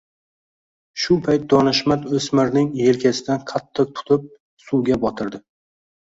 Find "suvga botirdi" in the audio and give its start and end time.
4.69-5.41